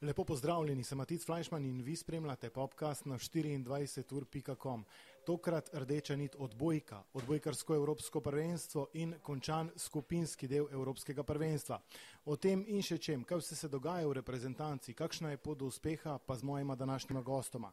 [0.00, 4.84] Lepo pozdravljeni, sem Matic Fleischmann in vi spremljate podcast na 24.com.
[5.26, 11.82] Tokrat rdeča nit odbojka, odbojkarsko evropsko prvenstvo in končan skupinski del evropskega prvenstva.
[12.24, 15.68] O tem in še čem, kaj vse se dogaja v reprezentanci, kakšna je pot do
[15.68, 17.72] uspeha, pa z mojima današnjima gostoma.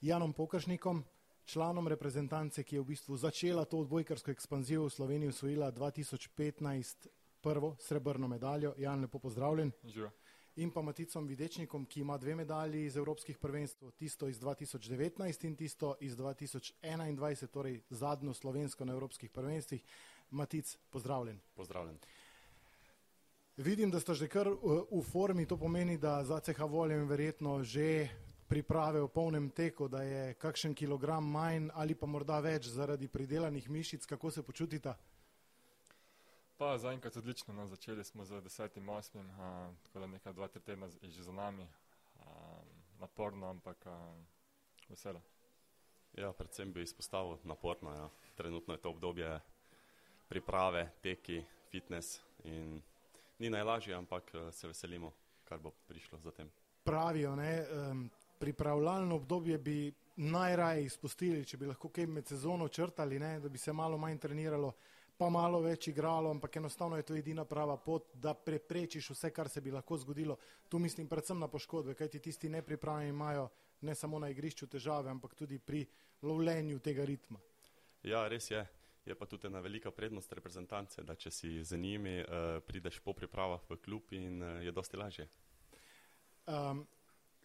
[0.00, 1.00] Janom Pokršnikom,
[1.44, 7.08] članom reprezentance, ki je v bistvu začela to odbojkarsko ekspanzijo v Sloveniji, usvojila 2015
[7.40, 8.74] prvo srebrno medaljo.
[8.76, 9.72] Jan, lepo pozdravljen.
[9.84, 10.12] Živo
[10.56, 15.56] in pa Maticom Videčnikom, ki ima dve medalji iz Evropskih prvenstv, tisto iz 2019 in
[15.56, 19.84] tisto iz 2021, torej zadnjo slovensko na Evropskih prvenstvih.
[20.30, 21.40] Matic, pozdravljen.
[21.54, 21.98] Pozdravljen.
[23.56, 24.48] Vidim, da ste že kar
[24.90, 28.08] v formi, to pomeni, da za CH voljem verjetno že
[28.48, 33.70] priprave v polnem teku, da je kakšen kilogram manj ali pa morda več zaradi pridelanih
[33.70, 34.94] mišic, kako se počutite?
[36.64, 40.62] Pa zaenkrat odlično, no, začeli smo z desetim, osmim, a, tako da nekaj dva, tri
[40.62, 41.66] tedna je že za nami,
[42.18, 42.24] a,
[43.00, 44.14] naporno, ampak a,
[44.88, 45.20] veselo.
[46.16, 48.08] Ja, predvsem bi izpostavil naporno, ja.
[48.34, 49.40] trenutno je to obdobje
[50.28, 52.80] priprave, teki, fitness in
[53.38, 55.12] ni najlažje, ampak se veselimo,
[55.44, 56.50] kar bo prišlo za tem.
[56.84, 63.18] Pravijo, ne, um, pripravljalno obdobje bi najraje izpustili, če bi lahko kaj med sezono črtali,
[63.18, 64.72] ne, da bi se malo manj treniralo
[65.16, 69.48] pa malo več igralo, ampak enostavno je to edina prava pot, da preprečiš vse, kar
[69.48, 70.36] se bi lahko zgodilo.
[70.68, 73.48] Tu mislim predvsem na poškodbe, kajti tisti nepripravljeni imajo
[73.80, 75.84] ne samo na igrišču težave, ampak tudi pri
[76.22, 77.38] lovljenju tega ritma.
[78.02, 78.64] Ja, res je.
[79.04, 83.12] Je pa tudi ena velika prednost reprezentance, da če si z njimi, uh, prideš po
[83.12, 85.26] pripravah v klub in uh, je dosti lažje.
[86.48, 86.86] Um,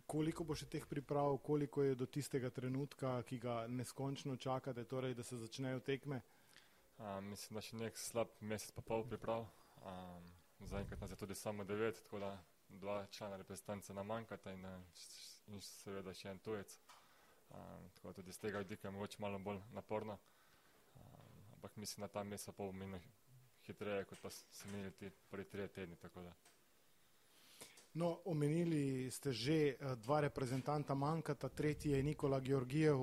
[0.08, 5.18] koliko bo še teh priprav, koliko je do tistega trenutka, ki ga neskončno čakate, torej
[5.20, 6.24] da se začnejo tekme?
[6.24, 6.39] Uh,
[7.00, 9.46] Um, mislim, da še nek slab mesec pa pol priprav.
[9.88, 10.26] Um,
[10.68, 12.34] Zaenkrat nas je tudi samo devet, tako da
[12.82, 14.66] dva člana reprezentance nam manjkata in,
[15.48, 16.74] in seveda še en tujec.
[17.56, 20.18] Um, tako da tudi z tega vidika je mogoče malo bolj naporno.
[21.00, 23.00] Um, ampak mislim, da ta mesec pol mine
[23.64, 25.96] hitreje, kot pa se minili ti prvi tri tedni.
[27.94, 33.00] No, omenili ste že dva reprezentanta manjkata, tretji je Nikola Georgijev,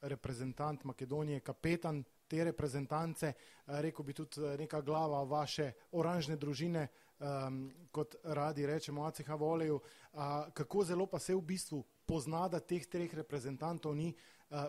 [0.00, 6.88] reprezentant Makedonije, kapetan te reprezentance, eh, rekel bi tudi eh, neka glava vaše oranžne družine,
[7.18, 10.20] um, kot radi rečemo, ACH voleju, uh,
[10.54, 14.12] kako zelo pa se v bistvu pozna, da teh treh reprezentantov ni,
[14.50, 14.66] uh,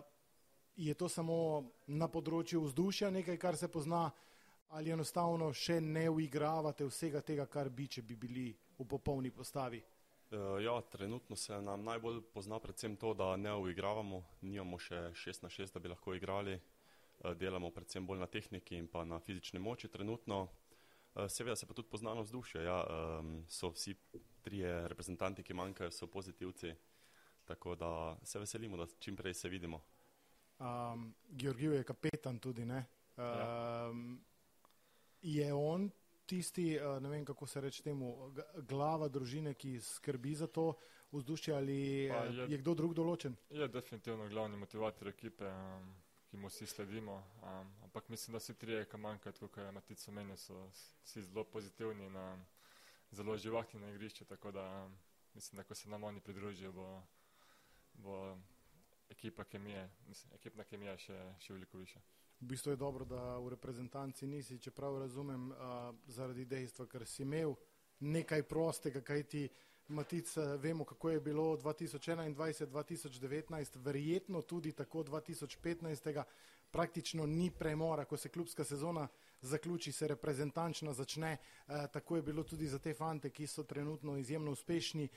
[0.76, 4.08] je to samo na področju vzdušja nekaj, kar se pozna,
[4.68, 8.48] ali enostavno še ne uigravate vsega tega, kar bi, če bi bili
[8.78, 9.82] v popolni postavi?
[10.60, 15.48] Ja, trenutno se nam najbolj pozna predvsem to, da ne uigravamo, nimamo še 6 na
[15.48, 16.58] 6, da bi lahko igrali,
[17.34, 20.48] delamo predvsem bolj na tehniki in pa na fizični moči trenutno.
[21.14, 22.78] Eh, seveda se pa tudi poznano vzdušje, ja,
[23.48, 23.96] so vsi
[24.42, 26.74] trije reprezentanti, ki manjkajo, so pozitivci,
[27.44, 29.82] tako da se veselimo, da čim prej se vidimo.
[30.58, 32.84] Um, Georgijev je kapetan tudi, ne?
[33.16, 34.20] Um,
[35.22, 35.44] ja.
[35.46, 35.90] Je on
[36.26, 38.32] tisti, eh, ne vem kako se reče temu,
[38.68, 40.74] glava družine, ki skrbi za to
[41.12, 43.36] vzdušje ali je, je kdo drug določen?
[43.50, 45.48] Je definitivno glavni motivator ekipe.
[45.48, 45.88] Um
[46.30, 47.24] ki mu vsi sledimo.
[47.42, 50.70] Um, ampak mislim, da vsi trije, ki manjkajo, kot je Matic omenil, so
[51.04, 52.44] vsi zelo pozitivni in um,
[53.10, 54.24] zelo živahni na igrišču.
[54.24, 54.98] Tako da um,
[55.34, 57.02] mislim, da ko se nam oni pridružijo, bo,
[57.94, 58.38] bo
[59.10, 62.00] ekipa kemije, mislim, ekipna kemija še, še veliko više.
[62.40, 65.56] V bistvu je dobro, da v reprezentanci nisi, čeprav razumem, uh,
[66.06, 67.56] zaradi dejstva, ker si imel
[68.00, 69.48] nekaj prostega, kaj ti.
[69.88, 76.22] Matic, vemo, kako je bilo 2021-2019, verjetno tudi tako 2015.
[76.70, 79.08] Praktično ni premora, ko se klubska sezona
[79.40, 81.32] zaključi, se reprezentančno začne.
[81.32, 81.38] E,
[81.92, 85.08] tako je bilo tudi za te fante, ki so trenutno izjemno uspešni e,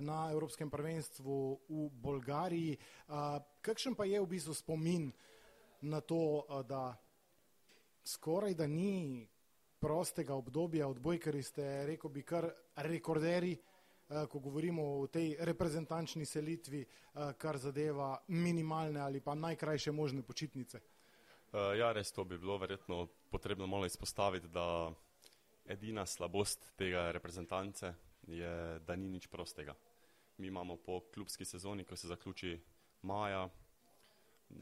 [0.00, 2.72] na Evropskem prvenstvu v Bolgariji.
[2.72, 2.78] E,
[3.60, 5.12] kakšen pa je v bistvu spomin
[5.80, 6.96] na to, da
[8.04, 9.28] skoraj da ni
[9.78, 13.56] prostega obdobja odbojkari ste, rekel bi, kar rekorderi.
[14.08, 20.22] Eh, ko govorimo o tej reprezentančni selitvi, eh, kar zadeva minimalne ali pa najkrajše možne
[20.22, 20.78] počitnice?
[20.78, 24.92] Eh, ja, res to bi bilo verjetno potrebno malo izpostaviti, da
[25.64, 27.94] edina slabost tega reprezentance
[28.26, 29.74] je, da ni nič prostega.
[30.38, 32.60] Mi imamo po klubski sezoni, ko se zaključi
[33.02, 33.48] maja,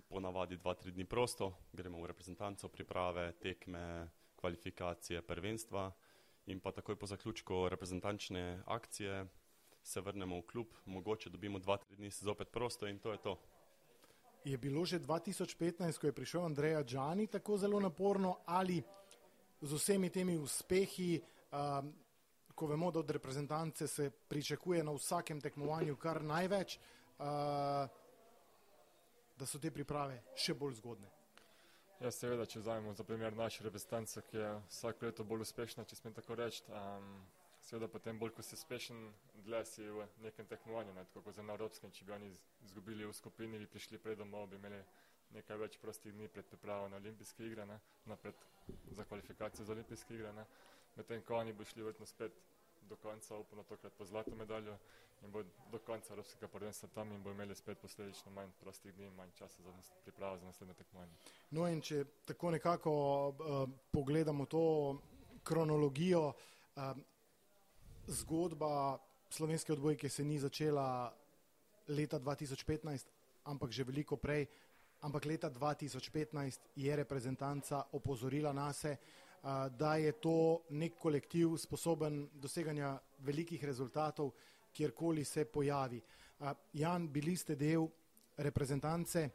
[0.09, 5.93] ponavadi dva, tri dni prosto, gremo v reprezentanco, priprave, tekme, kvalifikacije, prvenstva
[6.47, 9.27] in pa takoj po zaključku reprezentančne akcije
[9.83, 13.39] se vrnemo v klub, mogoče dobimo dva, tri dni zopet prosto in to je to.
[14.45, 18.83] Je bilo že 2015, ko je prišel Andreja Džani, tako zelo naporno ali
[19.61, 21.21] z vsemi temi uspehi,
[21.53, 21.93] um,
[22.55, 27.25] ko vemo, da od reprezentance se pričakuje na vsakem tekmovanju kar največ, uh,
[29.37, 31.09] da so te priprave še bolj zgodne.
[32.03, 35.97] Ja, seveda, če vzamemo za primer naše reprezentance, ki je vsako leto bolj uspešna, če
[35.97, 36.65] smem tako reči.
[36.75, 37.21] Um,
[37.63, 38.99] seveda, potem bolj, ko si uspešen,
[39.47, 42.33] dlje si v nekem tekmovanju, ne, tako kot za Evropskem, če bi oni
[42.67, 44.83] izgubili v skupini, bi prišli pred domov, bi imeli
[45.37, 47.79] nekaj več prostih dni pred pripravo na olimpijske igre, ne,
[48.11, 48.43] napred
[48.91, 50.49] za kvalifikacijo za olimpijske igre, ne.
[50.99, 52.43] Medtem, ko oni bo šli vrtno spet
[52.89, 54.77] do konca, upamo tokrat po zlato medaljo
[55.23, 55.43] in bo
[55.73, 59.31] do konca Evropskega prvenstva tam in bo imeli spet posledično manj prostih dni in manj
[59.39, 59.73] časa za
[60.05, 61.13] pripravo za naslednje tekmovanje.
[61.51, 62.93] No in če tako nekako
[63.29, 64.99] uh, pogledamo to
[65.43, 66.33] kronologijo,
[66.77, 66.83] uh,
[68.07, 68.99] zgodba
[69.31, 71.15] slovenske odbojke se ni začela
[71.89, 73.07] leta 2015,
[73.45, 74.47] ampak že veliko prej,
[75.01, 79.24] ampak leta 2015 je reprezentanca opozorila nase, uh,
[79.71, 84.31] da je to nek kolektiv sposoben doseganja velikih rezultatov,
[84.73, 86.01] kjerkoli se pojavi.
[86.73, 87.87] Jan, bili ste del
[88.37, 89.29] reprezentance,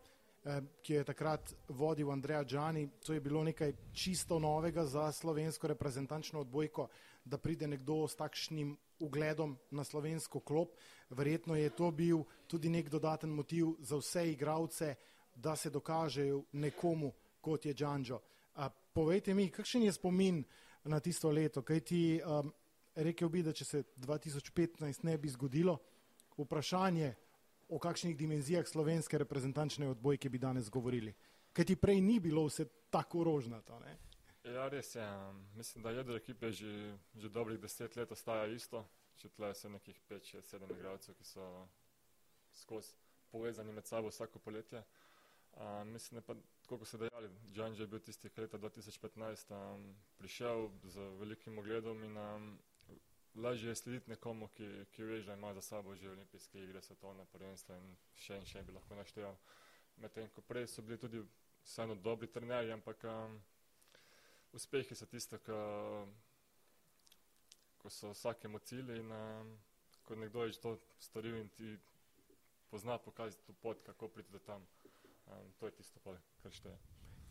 [0.82, 6.40] ki je takrat vodil Andreja Džani, to je bilo nekaj čisto novega za slovensko reprezentančno
[6.40, 6.88] odbojko,
[7.26, 10.74] da pride nekdo s takšnim ugledom na slovensko klop.
[11.10, 14.96] Verjetno je to bil tudi nek dodaten motiv za vse igravce,
[15.36, 18.20] da se dokažejo nekomu, kot je Džanžo.
[19.00, 20.42] Povejte mi, kakšen je spomin
[20.84, 22.50] na tisto leto, kaj ti um,
[23.00, 25.78] rekel bi, da če se 2015 ne bi zgodilo,
[26.36, 27.14] vprašanje
[27.72, 31.14] o kakšnih dimenzijah slovenske reprezentančne odbojke bi danes govorili.
[31.56, 33.80] Ker ti prej ni bilo vse tako rožnato.
[33.80, 33.96] Ne?
[34.52, 35.08] Ja, res je.
[35.56, 38.84] Mislim, da jedro ekipe že, že dobrih deset let ostaja isto.
[39.16, 41.48] Če tle so nekih 5-7 igralcev, ki so
[42.66, 43.00] skozi
[43.32, 44.84] povezani med sabo vsako poletje.
[45.56, 46.20] Uh, mislim,
[46.70, 49.86] da kot so dejali, Džan je bil tisti, ki je leta 2015 um,
[50.18, 52.60] prišel z velikim ogledom in um,
[53.36, 57.26] lažje je slediti nekomu, ki, ki ve, da ima za sabo že olimpijske igre, svetovne
[57.26, 59.34] prvenstva in še in še bi lahko naštel.
[59.98, 61.24] Medtem ko prej so bili tudi
[61.66, 63.42] vseeno dobri trenerji, ampak um,
[64.54, 65.58] uspehi so tiste, ko,
[67.82, 69.56] ko so vsakemu cilj in um,
[70.06, 71.78] ko nekdo je že to storil in ti
[72.70, 74.68] pozna pokazati to pot, kako priti do tam.
[75.30, 76.00] Um, to je tisto,
[76.44, 76.78] kar šteje.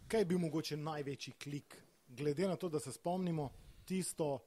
[0.08, 1.76] Kaj je bil mogoče največji klik,
[2.08, 3.50] glede na to, da se spomnimo
[3.84, 4.38] tisto,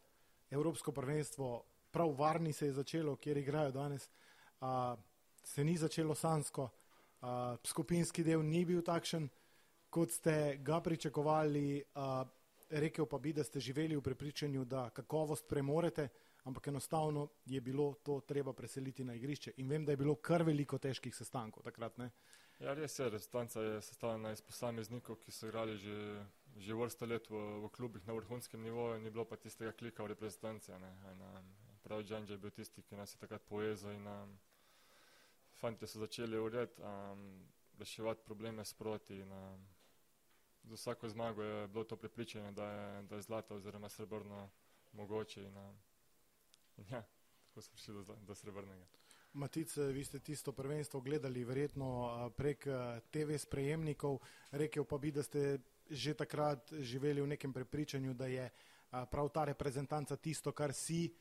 [0.52, 4.10] Evropsko prvenstvo, prav varni se je začelo, kjer igrajo danes,
[4.62, 4.96] a,
[5.44, 6.70] se ni začelo sansko,
[7.22, 9.30] a, skupinski del ni bil takšen,
[9.90, 12.26] kot ste ga pričakovali, a,
[12.70, 16.08] rekel pa bi, da ste živeli v prepričanju, da kakovost premorete,
[16.44, 19.54] ampak enostavno je bilo to treba preseliti na igrišče.
[19.58, 21.98] In vem, da je bilo kar veliko težkih sestankov takrat.
[21.98, 22.12] Ne?
[22.62, 25.98] Ja, res je, restanca je sestavljena iz posameznikov, ki so igrali že
[26.60, 30.12] že vrsto let v, v klubih na vrhunskem nivoju, ni bilo pa tistega klika v
[30.14, 30.72] reprezentanci.
[31.82, 34.36] Prav Džanž je bil tisti, ki nas je takrat povezal in um,
[35.58, 37.48] fanti so začeli urejati, um,
[37.80, 39.18] reševati probleme sproti.
[39.24, 39.66] In, um,
[40.64, 44.50] za vsako zmago je bilo to prepričanje, da je, da je zlato oziroma srebrno
[44.94, 45.44] mogoče.
[45.44, 45.80] In, um,
[46.78, 47.04] in ja,
[47.48, 49.01] tako smo prišli do, do srebrnega.
[49.34, 52.68] Matic, vi ste tisto prvenstvo gledali verjetno prek
[53.12, 54.20] TV sprejemnikov,
[54.52, 58.50] rekel pa bi, da ste že takrat živeli v nekem prepričanju, da je
[59.12, 61.14] prav ta reprezentanca tisto, kar si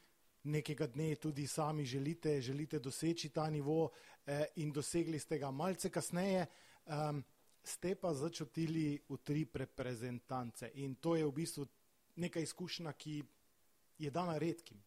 [0.42, 3.90] nekega dne tudi sami želite, želite doseči ta nivo
[4.26, 6.46] e, in dosegli ste ga malce kasneje,
[7.62, 11.66] ste pa začutili v tri reprezentance in to je v bistvu
[12.16, 13.22] neka izkušnja, ki
[13.98, 14.82] je dana redkim.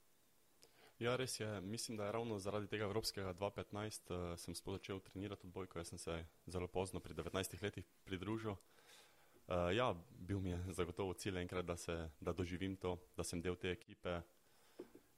[1.03, 1.61] Ja, res je.
[1.61, 5.79] Mislim, da je ravno zaradi tega Evropskega 2015 uh, sem sploh začel trenirati odbojko.
[5.79, 6.13] Jaz sem se
[6.47, 8.51] zelo pozno, pri 19 letih, pridružil.
[8.51, 13.41] Uh, ja, bil mi je zagotovo cilj enkrat, da, se, da doživim to, da sem
[13.41, 14.21] del te ekipe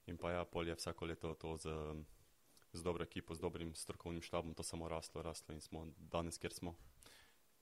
[0.10, 1.78] in pa ja, pol je vsako leto to z,
[2.74, 6.54] z dobro ekipo, z dobrim strokovnim štabom, to samo raslo, raslo in smo danes, kjer
[6.54, 6.74] smo.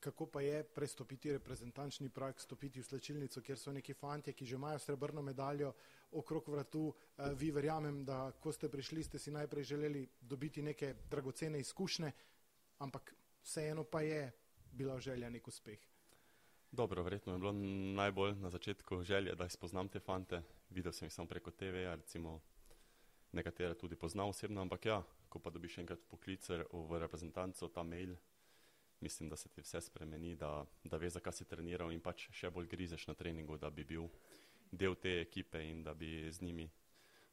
[0.03, 4.57] Kako pa je prestopiti reprezentančni prak, stopiti v slečilnico, kjer so neki fanti, ki že
[4.59, 5.71] imajo srebrno medaljo
[6.11, 6.81] okrog vratu.
[6.89, 12.11] Uh, vi verjamem, da ko ste prišli, ste si najprej želeli dobiti neke dragocene izkušnje,
[12.83, 14.31] ampak vseeno pa je
[14.71, 15.79] bila želja nek uspeh.
[16.71, 17.51] Dobro, verjetno je bilo
[17.95, 20.41] najbolj na začetku želje, da spoznam te fante.
[20.69, 22.41] Videl sem jih samo preko TV, recimo
[23.31, 28.15] nekatere tudi poznal osebno, ampak ja, ko pa dobiš enkrat poklicer v reprezentanco, ta mail,
[29.03, 32.51] mislim, da se ti vse spremeni, da, da veš, zakaj si treniral in pač še
[32.53, 34.07] bolj grizeš na treningu, da bi bil
[34.71, 36.69] del te ekipe in da bi z njimi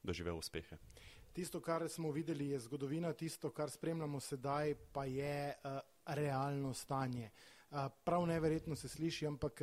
[0.02, 0.78] doživel uspehe.
[1.32, 5.78] Tisto, kar smo videli, je zgodovina, tisto, kar spremljamo sedaj, pa je uh,
[6.16, 7.30] realno stanje.
[7.70, 9.62] Uh, prav neverjetno se sliši, ampak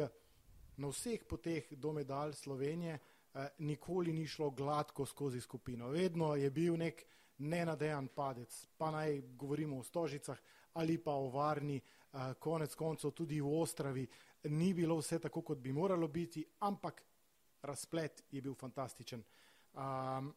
[0.78, 5.90] na vseh poteh do medalj Slovenije eh, nikoli ni šlo gladko skozi skupino.
[5.90, 7.06] Vedno je bil nek
[7.38, 10.38] nenadejan padec, pa naj govorimo o stožicah
[10.78, 14.08] ali pa o varni, eh, konec koncev tudi v Ostravi.
[14.44, 17.04] Ni bilo vse tako, kot bi moralo biti, ampak
[17.62, 19.24] razplet je bil fantastičen.
[19.74, 20.34] Um,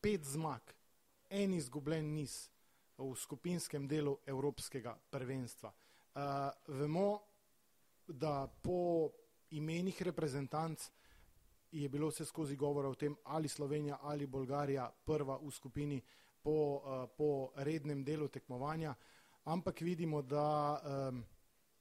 [0.00, 0.72] pet zmag,
[1.30, 2.50] en izgubljen niz
[2.98, 5.72] v skupinskem delu Evropskega prvenstva.
[5.72, 6.22] Uh,
[6.78, 7.20] vemo,
[8.06, 9.10] da po
[9.50, 10.90] imenih reprezentanc
[11.72, 16.02] je bilo vse skozi govora o tem, ali Slovenija ali Bolgarija prva v skupini
[16.42, 18.94] po, uh, po rednem delu tekmovanja,
[19.44, 21.24] ampak vidimo, da um,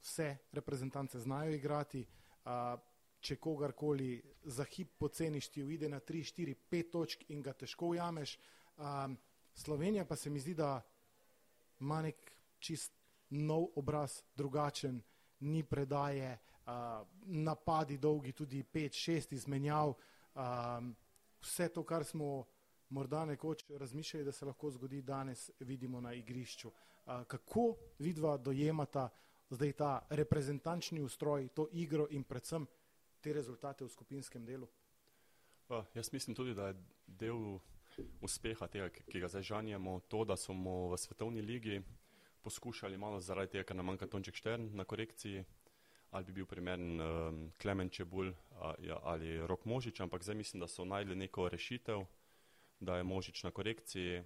[0.02, 2.06] vse reprezentance znajo igrati.
[2.46, 2.80] Uh,
[3.22, 4.16] če kogarkoli
[4.50, 8.38] za hip poceniš, ti uide na 3, 4, 5 točk in ga težko ujameš.
[8.78, 9.18] Um,
[9.54, 10.82] Slovenija pa se mi zdi, da
[11.80, 12.94] ima nek čist
[13.30, 15.02] nov obraz, drugačen,
[15.40, 16.34] ni predaje,
[16.66, 19.94] uh, napadi dolgi, tudi 5, 6 izmenjav.
[20.34, 20.96] Um,
[21.42, 22.46] vse to, kar smo
[22.92, 26.72] morda nekoč razmišljali, da se lahko zgodi danes, vidimo na igrišču.
[27.06, 29.10] Kako vidva dojemata
[29.50, 32.68] zdaj ta reprezentančni ustroj, to igro in predvsem
[33.22, 34.68] te rezultate v skupinskem delu?
[35.68, 36.76] Pa, jaz mislim tudi, da je
[37.08, 37.60] del
[38.22, 41.82] uspeha tega, ki ga zdaj žanjemo, to, da smo v svetovni ligi
[42.42, 45.44] poskušali malo zaradi tega, ker nam manjka Tonček Štern na korekciji,
[46.12, 48.34] ali bi bil primeren um, Klemen Čebul
[48.80, 52.06] ja, ali Rok Možič, ampak zdaj mislim, da so najdli neko rešitev,
[52.82, 54.24] da je Možič na korekciji,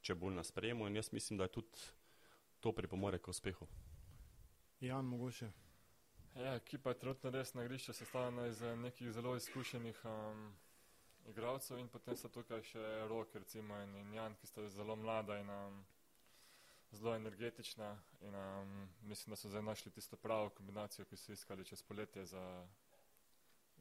[0.00, 1.78] Čebul na sprejemu in jaz mislim, da je tudi
[2.60, 3.66] to pripomore k uspehu.
[4.80, 5.50] Jan, mogoče.
[6.34, 10.52] Ja, ekipa je trenutno res na igrišču sestavljena iz nekih zelo izkušenih um,
[11.26, 15.38] igralcev in potem so tukaj še Rok, recimo, in, in Jan, ki sta zelo mlada
[15.40, 15.78] in um,
[16.92, 21.64] zelo energetična in um, mislim, da so zdaj našli tisto pravo kombinacijo, ki so iskali
[21.64, 22.66] čez poletje za,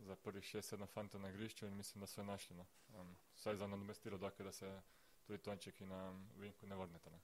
[0.03, 2.55] za prvih šest, sedem fantov na igrišču in mislim, da so jo našli.
[2.55, 2.65] No.
[2.99, 4.81] Um, vsaj za nadomestilo, da se
[5.27, 7.09] tudi Tonček in um, Vinku ne vrnete.
[7.09, 7.19] Ne.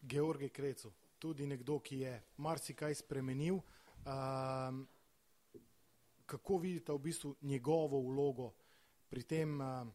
[0.00, 3.60] Georgi Krecu, tudi nekdo, ki je marsikaj spremenil.
[4.06, 4.86] Um,
[6.26, 8.52] kako vidite v bistvu njegovo vlogo
[9.08, 9.86] pri tem uh,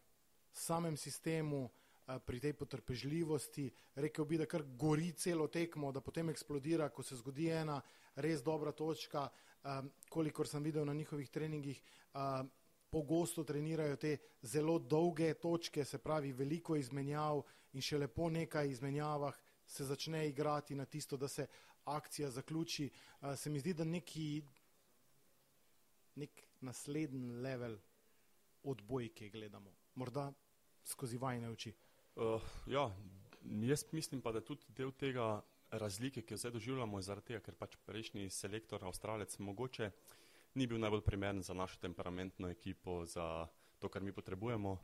[0.52, 3.70] samem sistemu, uh, pri tej potrpežljivosti?
[3.94, 7.80] Rekel bi, da kar gori celo tekmo, da potem eksplodira, ko se zgodi ena
[8.16, 9.28] res dobra točka.
[9.62, 11.82] Um, kolikor sem videl na njihovih treningih,
[12.14, 12.42] uh,
[12.90, 17.42] pogosto trenirajo te zelo dolge točke, se pravi veliko izmenjav
[17.72, 21.46] in še lepo nekaj izmenjavah se začne igrati na tisto, da se
[21.84, 22.90] akcija zaključi.
[23.20, 24.42] Uh, se mi zdi, da neki
[26.14, 27.78] nek naslednji level
[28.62, 30.32] odbojke gledamo, morda
[30.84, 31.72] skozi vajne oči.
[32.16, 32.90] Uh, ja,
[33.44, 35.42] jaz mislim pa, da tudi del tega
[35.72, 39.90] razlike, ki jo zdaj doživljamo, je zaradi tega, ker pač prejšnji selektor, avstralec, mogoče
[40.54, 43.46] ni bil najbolj primeren za našo temperamentno ekipo, za
[43.78, 44.76] to, kar mi potrebujemo.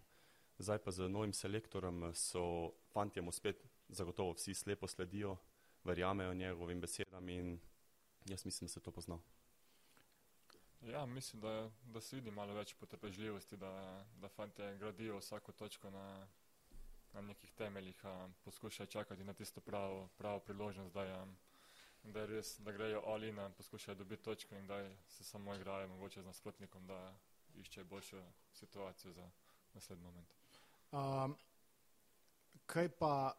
[0.59, 5.37] Zdaj pa z novim selektorem so fantjem spet zagotovo vsi slepo sledijo,
[5.85, 7.59] verjamejo njegovim besedam in
[8.27, 9.19] jaz mislim, da se to pozna.
[10.83, 15.91] Ja, mislim, da, da se vidi malo več potrpežljivosti, da, da fante gradijo vsako točko
[15.91, 16.27] na,
[17.19, 18.03] na nekih temeljih,
[18.45, 21.27] poskušajo čakati na tisto pravo, pravo priložnost, da, je,
[22.03, 26.27] da, res, da grejo olina, poskušajo dobiti točko in da se samo igrajo mogoče z
[26.27, 27.15] nasprotnikom, da
[27.55, 28.23] iščejo boljšo
[28.55, 29.31] situacijo za
[29.75, 30.29] naslednji moment.
[30.93, 31.37] Um,
[32.67, 33.35] kaj pa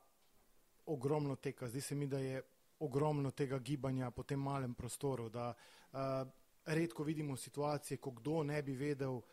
[0.85, 1.67] ogromno teka.
[1.67, 2.43] Zdi se mi, da je
[2.79, 6.27] ogromno tega gibanja po tem malem prostoru, da uh,
[6.65, 9.23] redko vidimo situacije, ko kdo ne bi vedel, uh,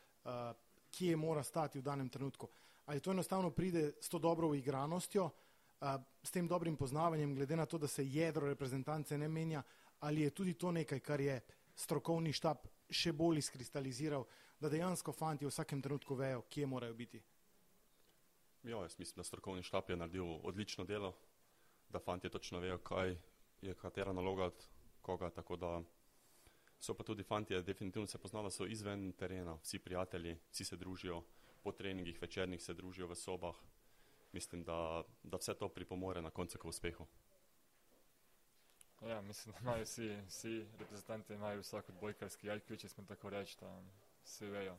[0.90, 2.48] kje mora stati v danem trenutku.
[2.86, 5.88] Ali to enostavno pride s to dobro igranostjo, uh,
[6.22, 9.62] s tem dobrim poznavanjem, glede na to, da se jedro reprezentance ne menja,
[10.00, 11.40] ali je tudi to nekaj, kar je
[11.74, 14.24] strokovni štab še bolj izkristaliziral,
[14.60, 17.22] da dejansko fanti v vsakem trenutku vejo, kje morajo biti.
[18.62, 21.12] Ja, jaz mislim, da strokovni štab je naredil odlično delo,
[21.88, 23.16] da fanti točno vejo, kaj
[23.62, 24.66] je katera naloga od
[25.02, 25.30] koga.
[25.30, 25.82] Tako da
[26.78, 31.22] so pa tudi fanti, definitivno se poznala, so izven terena, vsi prijatelji, vsi se družijo
[31.66, 33.56] po treningih, večernih se družijo v sobah.
[34.32, 37.06] Mislim, da, da vse to pripomore na koncu k uspehu.
[39.02, 43.56] Ja, mislim, da imajo vsi, vsi reprezentanti imajo vsak odbojkarski IQ, če smo tako reči,
[43.60, 43.72] da
[44.22, 44.78] vsi vejo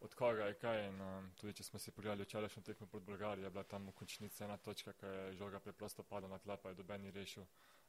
[0.00, 0.88] od koga je kaj.
[0.88, 3.94] In, um, tudi če smo si pogledali včerajšnjo tekmo pod Bolgarijo, je bila tam v
[4.02, 7.46] končnici ena točka, ki je žoga preprosto padla na tla, pa je dobeni rešil.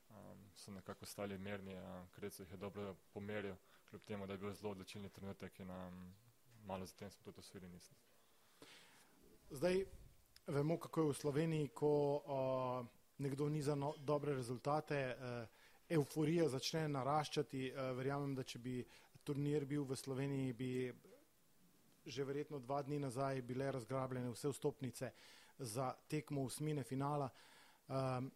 [0.10, 3.58] Um, so nekako stali mirni, um, Krecu jih je dobro pomeril,
[3.90, 6.14] kljub temu, da je bil zelo odločilni trenutek in um,
[6.66, 7.98] malo zatem smo tudi osvojili nisem.
[9.52, 9.86] Zdaj
[10.48, 12.86] vemo, kako je v Sloveniji, ko uh,
[13.18, 15.48] nekdo niza no, dobre rezultate uh,
[15.90, 17.72] euforija začne naraščati.
[17.72, 18.76] Uh, verjamem, da če bi
[19.26, 20.94] turnir bil v Sloveniji, bi
[22.06, 25.12] že verjetno dva dni nazaj bile razgrabljene vse vstopnice
[25.58, 27.30] za tekmo usmine finala.
[27.88, 28.30] Um,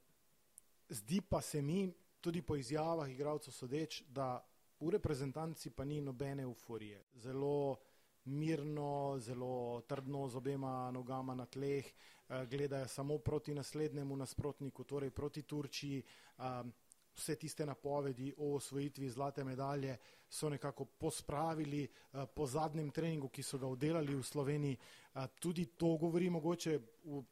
[0.90, 4.42] zdi pa se mi, tudi po izjavah igralcev sodeč, da
[4.80, 7.06] v reprezentanci pa ni nobene euforije.
[7.22, 7.78] Zelo
[8.26, 15.12] mirno, zelo trdno z obema nogama na tleh, uh, gledajo samo proti naslednjemu nasprotniku, torej
[15.12, 16.04] proti Turčiji.
[16.38, 16.74] Um,
[17.16, 19.98] vse tiste napovedi o osvojitvi zlate medalje
[20.30, 24.78] so nekako pospravili uh, po zadnjem treningu, ki so ga oddelali v Sloveniji.
[25.14, 27.24] Uh, tudi to govori mogoče v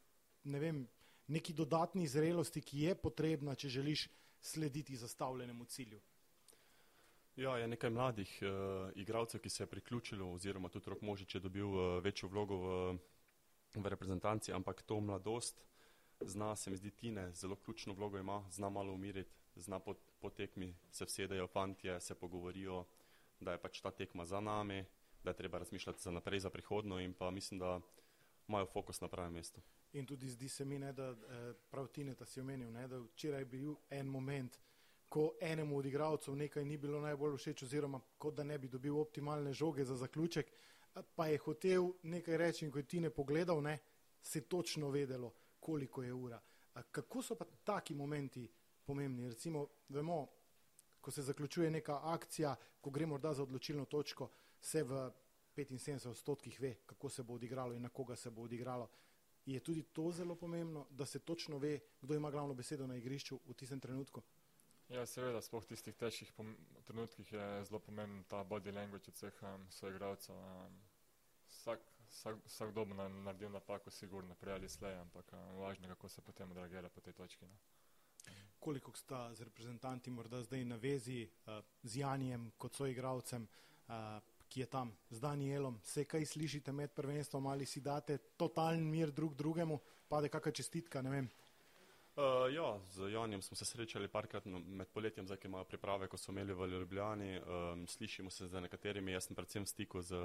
[0.43, 0.87] ne vem,
[1.27, 4.07] neki dodatni zrelosti, ki je potrebna, če želiš
[4.41, 6.01] slediti zastavljenemu cilju.
[7.35, 11.41] Ja, je nekaj mladih uh, igralcev, ki se je priključilo, oziroma tudi rok Možič je
[11.41, 12.97] dobil uh, večjo vlogo v,
[13.75, 15.63] v reprezentanci, ampak to mladost
[16.25, 20.29] zna, se mi zdi, Tine zelo ključno vlogo ima, zna malo umiriti, zna po, po
[20.29, 22.85] tekmi se vsedejo fantje, se pogovorijo,
[23.39, 24.85] da je pač ta tekma za nami,
[25.23, 27.79] da je treba razmišljati za naprej, za prihodno in pa mislim, da
[28.47, 29.61] imajo fokus na pravem mestu.
[29.93, 32.99] In tudi zdi se mi, ne, da eh, prav Tine, da si omenil, ne, da
[32.99, 34.59] včeraj je bil en moment,
[35.11, 38.95] ko enemu od igralcev nekaj ni bilo najbolj všeč, oziroma kot da ne bi dobil
[38.95, 40.51] optimalne žoge za zaključek,
[41.15, 43.77] pa je hotel nekaj reči in ko je Tine pogledal, ne,
[44.21, 46.39] se je točno vedelo, koliko je ura.
[46.91, 48.47] Kako so pa taki momenti
[48.85, 49.27] pomembni?
[49.29, 50.27] Recimo, vemo,
[51.01, 54.29] ko se zaključuje neka akcija, ko gre morda za odločilno točko,
[54.61, 55.11] se v
[55.57, 58.89] 75 odstotkih ve, kako se bo odigralo in na koga se bo odigralo
[59.45, 63.39] je tudi to zelo pomembno, da se točno ve, kdo ima glavno besedo na igrišču
[63.47, 64.21] v tistem trenutku.
[64.91, 66.31] Ja, seveda, sploh v tistih težkih
[66.83, 70.35] trenutkih je zelo pomemben ta body language od vseh um, soigralcev.
[70.35, 70.73] Um,
[71.47, 75.93] vsak, vsak, vsak dobo na, naredil napako, sigurno, prej ali slej, ampak um, važno je,
[75.95, 77.47] kako se potem odreagira po tej točki.
[77.47, 77.55] No.
[78.59, 83.47] Koliko sta z reprezentanti morda zdaj na vezi uh, z Janijem kot soigralcem,
[83.87, 84.19] uh,
[84.51, 89.11] ki je tam z Danielom, se kaj slišite med prvenstvom ali si date totalen mir
[89.11, 89.79] drug drugemu,
[90.11, 91.31] pade kakšna čestitka, ne vem.
[92.15, 96.17] Uh, ja, z Janjem smo se srečali parkrat med poletjem, zdaj, ki imajo priprave, ko
[96.17, 97.39] so imeli v Ljubljani.
[97.39, 100.19] Um, slišimo se z nekaterimi, jaz sem predvsem v stiku z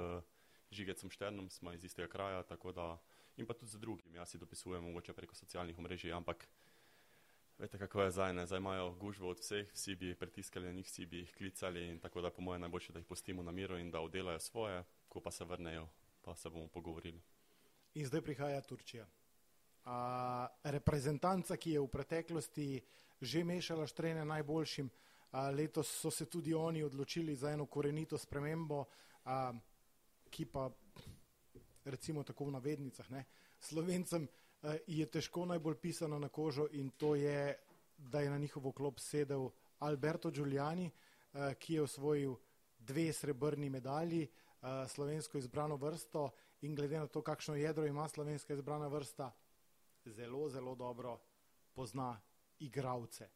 [0.71, 2.97] Žigecem Šternom, smo iz istega kraja, tako da
[3.37, 6.47] in pa tudi z drugimi, jaz si dopisujem mogoče preko socialnih omrežij, ampak
[7.57, 8.45] Veste, kako je zdaj, ne?
[8.45, 11.99] zdaj imajo gužvo od vseh, vsi bi pritiskali na njih, vsi bi jih klicali in
[11.99, 15.19] tako da po mojem najboljše, da jih pustimo na miru in da oddelajo svoje, ko
[15.19, 15.87] pa se vrnejo,
[16.21, 17.21] pa se bomo pogovorili.
[17.93, 19.07] In zdaj prihaja Turčija.
[19.87, 22.69] A, reprezentanca, ki je v preteklosti
[23.21, 24.89] že mešala štrene najboljšim,
[25.31, 28.83] a, letos so se tudi oni odločili za eno korenito spremembo,
[29.25, 29.53] a,
[30.29, 30.67] ki pa
[31.87, 33.23] recimo tako v navednicah, ne,
[33.59, 34.27] slovencem
[34.63, 37.55] Eh, je težko najbolj pisano na kožo in to je,
[37.97, 40.89] da je na njihovo klop sedel Alberto Giuliani,
[41.33, 42.35] eh, ki je osvojil
[42.79, 48.53] dve srebrni medalji, eh, slovensko izbrano vrsto in glede na to, kakšno jedro ima slovenska
[48.53, 49.31] izbrana vrsta,
[50.11, 51.19] zelo, zelo dobro
[51.73, 52.21] pozna
[52.59, 53.29] igravce.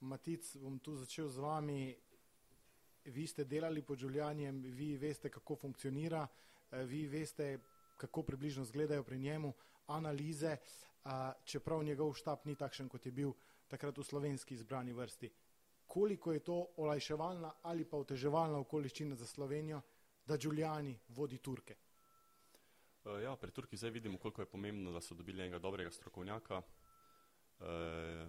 [0.00, 1.96] Matic, bom tu začel z vami.
[3.04, 6.26] Vi ste delali pod Giulianijem, vi veste, kako funkcionira,
[6.70, 7.58] vi veste,
[7.96, 9.52] kako približno izgledajo pri njemu
[9.86, 10.56] analize,
[11.44, 13.32] čeprav njegov štab ni takšen, kot je bil
[13.68, 15.30] takrat v slovenski izbrani vrsti.
[15.86, 19.80] Koliko je to olajševalna ali pa oteževalna okoliščina za Slovenijo,
[20.26, 21.76] da Giuliani vodi Turke?
[23.04, 26.62] E, ja, pri Turki zdaj vidimo, koliko je pomembno, da so dobili enega dobrega strokovnjaka.
[27.60, 28.26] E,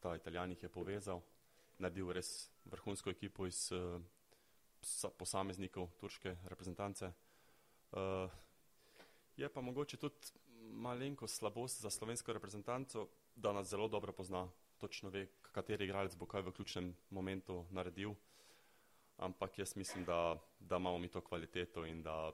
[0.00, 1.22] ta italijan jih je povezal,
[1.78, 3.80] naredil res vrhunsko ekipo iz e,
[5.18, 7.10] posameznikov turške reprezentance.
[9.36, 10.14] Je pa mogoče tudi
[10.70, 16.26] malenko slabost za slovensko reprezentanco, da nas zelo dobro pozna, točno ve, kateri igralec bo
[16.26, 18.14] kaj v ključnem momentu naredil.
[19.16, 22.32] Ampak jaz mislim, da, da imamo mi to kvaliteto in da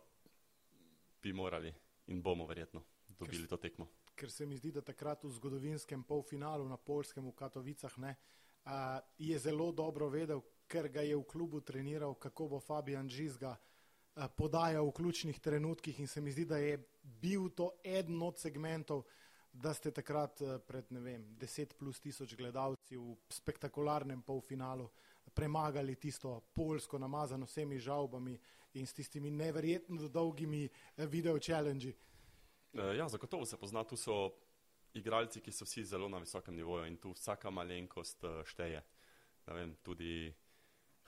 [1.22, 1.72] bi morali
[2.06, 2.82] in bomo verjetno
[3.18, 3.88] dobili to tekmo.
[4.14, 8.16] Ker se mi zdi, da takrat v zgodovinskem polfinalu na Polskem v Katovicah ne,
[8.64, 13.56] a, je zelo dobro vedel, ker ga je v klubu treniral, kako bo Fabijan Žizga
[14.36, 19.04] podajal v ključnih trenutkih in se mi zdi, da je bil to eden od segmentov,
[19.52, 24.88] da ste takrat pred ne vem, deset plus tisoč gledalci v spektakularnem polfinalu
[25.34, 28.38] premagali tisto polsko namazano vsemi žalbami
[28.72, 30.64] in s tistimi neverjetno dolgimi
[30.96, 31.92] eh, video challenge.
[32.72, 34.30] Eh, ja, zagotovo se pozna, tu so
[34.94, 38.82] igralci, ki so vsi zelo na visokem nivoju in tu vsaka malenkost šteje.
[39.46, 40.32] Vem, tudi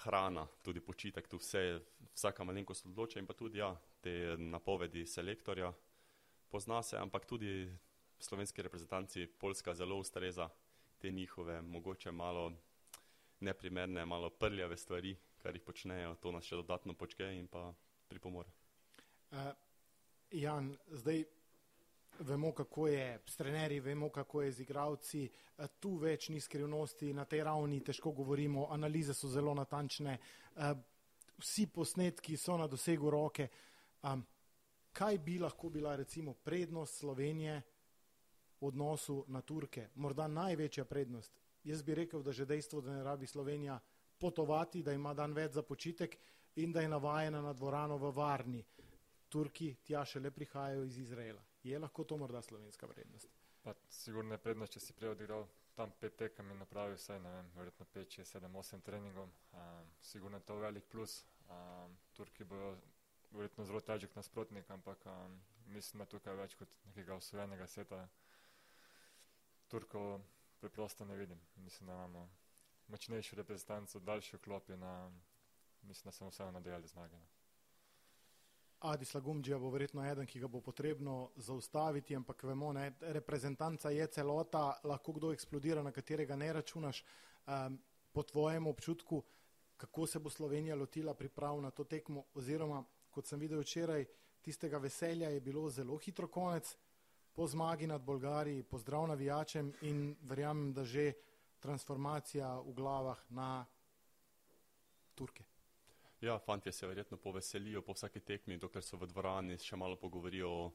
[0.05, 1.81] hrana, tudi počitek, tu vse,
[2.15, 5.73] vsaka malenkost odloča in pa tudi ja, te napovedi selektorja
[6.55, 7.67] pozna se, ampak tudi
[8.19, 10.49] slovenski reprezentanci Poljska zelo ustreza
[10.99, 12.53] te njihove mogoče malo
[13.41, 17.67] neprimerne, malo prljave stvari, kar jih počnejo, to nas še dodatno počke in pa
[18.09, 18.49] pripomore.
[19.29, 19.51] Uh,
[20.33, 21.21] Jan, zdaj
[22.25, 27.13] vemo, kako je s trenerji, vemo, kako je z igravci, uh, tu več ni skrivnosti,
[27.13, 30.73] na tej ravni težko govorimo, analize so zelo natančne, uh,
[31.45, 33.51] vsi posnetki so na dosegu roke.
[34.09, 34.25] Um,
[34.97, 37.61] kaj bi lahko bila recimo prednost Slovenije
[38.63, 39.91] v odnosu na Turke?
[40.01, 41.37] Morda največja prednost.
[41.65, 43.77] Jaz bi rekel, da že dejstvo, da ne rabi Slovenija
[44.19, 46.17] potovati, da ima dan več za počitek
[46.57, 48.65] in da je navajena na dvorano v varni.
[49.29, 51.43] Turki tja še le prihajajo iz Izraela.
[51.63, 53.29] Je lahko to morda slovenska prednost?
[53.63, 57.31] Pa sigurno je prednost, če si prej odigral tam pet tekem in napravil vse, ne
[57.33, 59.31] vem, verjetno pet, šest, sedem, osem treningov.
[59.53, 61.25] Um, sigurno je to velik plus.
[61.49, 62.77] Um, Turki bojo
[63.33, 65.41] verjetno zelo težek nasprotnik, ampak um,
[65.75, 68.05] mislim, da tukaj več kot nekega osvojenega sveta
[69.73, 70.21] Turkov
[70.61, 71.41] preprosto ne vidim.
[71.57, 72.29] Mislim, da imamo
[72.89, 74.85] močnejšo reprezentanco, daljši vklop in
[75.83, 77.17] mislim, da smo vseeno nadejali zmage.
[77.17, 77.27] No.
[78.81, 84.07] Adi Slagumdžija bo verjetno eden, ki ga bo potrebno zaustaviti, ampak vemo, ne, reprezentanca je
[84.07, 87.05] celota, lahko kdo eksplodira, na katerega ne računaš.
[87.47, 87.79] Um,
[88.13, 89.23] po tvojem občutku,
[89.77, 94.05] kako se bo Slovenija lotila priprav na to tekmo, oziroma kot sem videl včeraj,
[94.43, 96.77] tistega veselja je bilo zelo hitro konec
[97.35, 101.13] po zmagi nad Bolgariji, pozdrav navijačem in verjamem, da že
[101.65, 103.65] transformacija v glavah na
[105.15, 105.45] Turke.
[106.21, 110.51] Ja, fanti se verjetno poveselijo po vsaki tekmi, dokler so v dvorani, še malo pogovorijo
[110.51, 110.67] o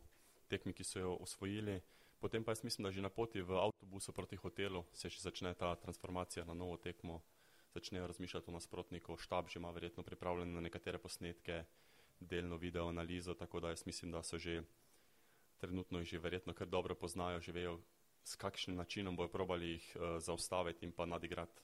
[0.49, 1.77] tekmi, ki so jo osvojili.
[2.19, 5.53] Potem pa jaz mislim, da že na poti v avtobusu proti hotelu se še začne
[5.53, 7.21] ta transformacija na novo tekmo,
[7.73, 11.63] začnejo razmišljati o nasprotniku, štab že ima verjetno pripravljene na nekatere posnetke,
[12.19, 14.63] delno video analizo, tako da jaz mislim, da so že
[15.57, 17.79] trenutno jih že verjetno kar dobro poznajo, že vejo,
[18.23, 21.61] s kakšnim načinom bojo probali jih uh, zaustaviti in pa nadigrati.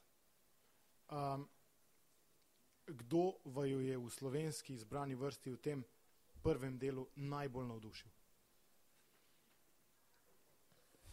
[1.09, 1.47] Um,
[2.87, 5.83] kdo vaju je v slovenski izbrani vrsti v tem
[6.43, 8.09] prvem delu najbolj navdušil?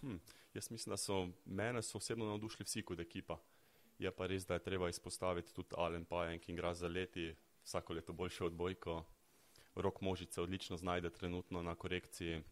[0.01, 0.17] Hm,
[0.55, 3.39] jaz mislim, da so mene so osebno navdušili vsi kot ekipa.
[3.99, 7.93] Je pa res, da je treba izpostaviti tudi Alen Pajen, ki igra za leti, vsako
[7.93, 9.05] leto boljše odbojko.
[9.75, 12.43] Rok Možice odlično znajde trenutno na korekciji.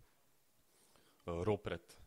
[1.27, 1.99] Uh, Ropret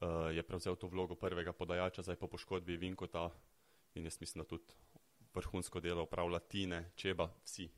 [0.00, 3.30] uh, je prevzel to vlogo prvega podajača, zdaj po poškodbi Vinkota
[3.94, 4.74] in jaz mislim, da tudi
[5.34, 7.68] vrhunsko delo upravlja Tine, Čeba, vsi.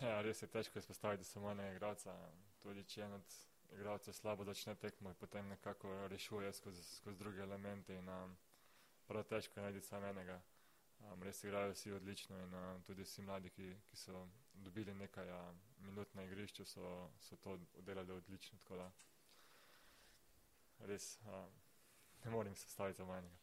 [0.00, 2.14] Ja, res je težko izpostaviti samo enega igralca.
[2.62, 3.34] Tudi če en od
[3.74, 8.34] igralcev slabo začne tekmo potem nekako rešuje skozi, skozi druge elemente in um,
[9.06, 10.40] prav težko najti samo enega.
[11.02, 15.30] Um, res igrajo vsi odlično in um, tudi vsi mladi, ki, ki so dobili nekaj
[15.38, 18.58] um, minut na igrišču, so, so to oddelali odlično.
[18.58, 18.90] Tako da
[20.86, 21.48] res um,
[22.24, 23.36] ne morem se staviti za manjega.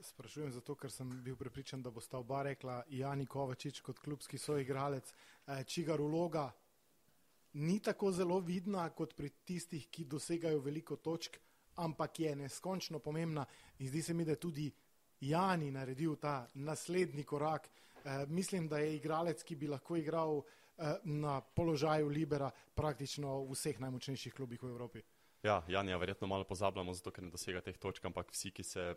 [0.00, 4.38] Sprašujem zato, ker sem bil prepričan, da bo sta oba rekla Jani Kovačič kot klubski
[4.38, 5.10] soigralec,
[5.46, 6.52] eh, čigar vloga
[7.52, 11.38] ni tako zelo vidna kot pri tistih, ki dosegajo veliko točk,
[11.76, 13.46] ampak je neskončno pomembna
[13.78, 14.70] in zdi se mi, da tudi
[15.20, 17.68] Jani naredil ta naslednji korak.
[18.04, 23.52] Eh, mislim, da je igralec, ki bi lahko igral eh, na položaju Libera praktično v
[23.52, 25.02] vseh najmočnejših klubih v Evropi.
[25.42, 28.94] Ja, Janja verjetno malo pozabljamo, zato ker ne dosega teh točk, ampak vsi, ki se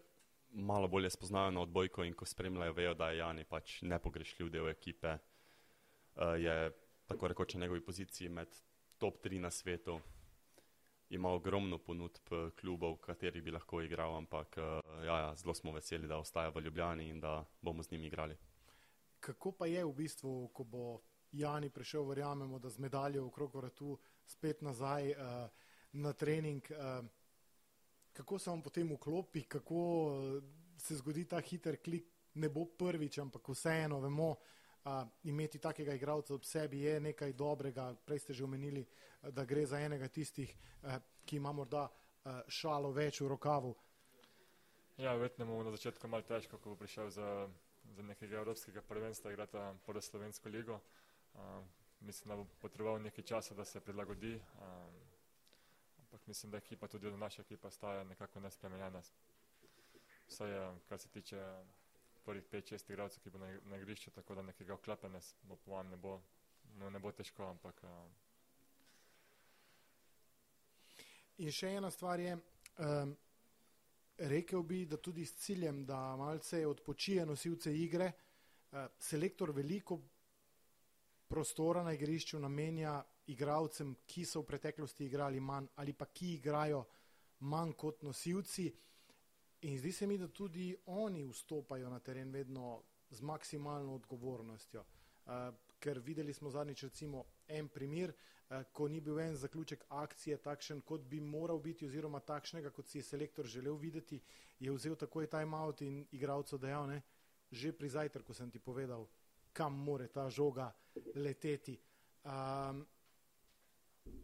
[0.51, 4.69] malo bolje spoznajo na odbojko in ko spremljajo, vejo, da je Jani pač nepogrešljiv del
[4.69, 5.17] ekipe.
[6.15, 6.71] Uh, je
[7.07, 8.57] tako rekoč na njegovi poziciji med
[8.97, 9.99] top 3 na svetu.
[11.09, 15.71] Ima ogromno ponudb klubov, v katerih bi lahko igral, ampak uh, ja, ja, zelo smo
[15.77, 18.37] veseli, da ostaja v Ljubljani in da bomo z njimi igrali.
[19.19, 21.01] Kako pa je v bistvu, ko bo
[21.31, 25.11] Jani prišel, verjamemo, da z medaljo v krokoratu spet nazaj?
[25.11, 26.71] Uh, na trening.
[26.71, 27.03] Eh,
[28.13, 30.41] kako se vam potem vklopi, kako eh,
[30.77, 34.35] se zgodi ta hiter klik, ne bo prvič, ampak vseeno vemo,
[34.85, 37.93] a, imeti takega igralca ob sebi je nekaj dobrega.
[38.05, 38.85] Prej ste že omenili,
[39.21, 43.75] da gre za enega tistih, a, ki ima morda a, šalo več v rokavu.
[44.97, 47.49] Ja, verjetno bomo na začetku malo težko, ko bo prišel za,
[47.95, 50.79] za nekega evropskega prvenstva igrati pod slovensko ligo.
[51.35, 51.61] A,
[52.01, 54.39] mislim, da bo potreboval nekaj časa, da se prilagodi.
[54.61, 54.87] A,
[56.11, 59.01] ampak mislim, da ekipa, tudi naša ekipa, staja nekako nespremenjena.
[60.27, 61.63] Vse je, kar se tiče
[62.25, 65.97] prvih 5-6 igralcev, ki bo na, igrišču, tako da nekega oklepanja bo po vam ne
[65.97, 66.21] bo,
[66.77, 67.83] no, ne bo težko, ampak.
[67.83, 67.89] Uh...
[71.37, 73.15] In še ena stvar je, um,
[74.17, 78.11] rekel bi, da tudi s ciljem, da malce odpočije nosilce igre,
[78.71, 79.99] uh, selektor veliko
[81.31, 82.99] prostora na igrišču namenja
[83.31, 86.85] igravcem, ki so v preteklosti igrali manj ali pa ki igrajo
[87.47, 88.71] manj kot nosilci.
[89.61, 94.81] In zdi se mi, da tudi oni vstopajo na teren vedno z maksimalno odgovornostjo.
[94.81, 100.37] Uh, ker videli smo zadnjič recimo en primer, uh, ko ni bil en zaključek akcije
[100.37, 104.21] takšen, kot bi moral biti, oziroma takšnega, kot si je selektor želel videti,
[104.59, 107.01] je vzel takoj time out in igralcu dejal, ne,
[107.51, 109.07] že pri zajtrku sem ti povedal,
[109.53, 110.71] kam more ta žoga
[111.15, 111.77] leteti.
[112.23, 112.85] Um,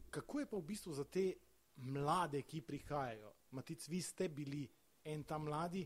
[0.10, 1.34] kako je pa v bistvu za te
[1.76, 3.34] mlade, ki prihajajo?
[3.52, 4.68] Matic, vi ste bili
[5.04, 5.86] en ta mladi,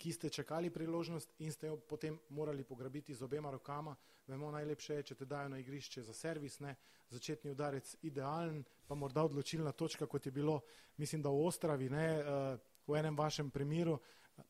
[0.00, 3.96] ki ste čakali priložnost in ste jo potem morali pograbiti z obema rokama.
[4.26, 6.76] Vemo, najlepše je, če te dajo na igrišče za servis, ne,
[7.10, 10.60] začetni udarec idealen, pa morda odločilna točka, kot je bilo,
[10.96, 13.98] mislim, da v Ostravi, ne, uh, v enem vašem primeru.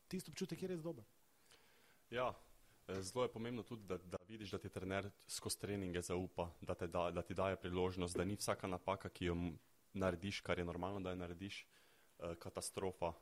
[0.07, 1.03] Tisto občutek je res dober.
[2.11, 2.50] Ja, eh,
[2.99, 7.11] zelo je pomembno tudi, da, da vidiš, da ti trener skozi treninge zaupa, da, da,
[7.11, 9.35] da ti daje priložnost, da ni vsaka napaka, ki jo
[9.93, 11.65] narediš, kar je normalno, da jo narediš,
[12.19, 13.13] eh, katastrofa.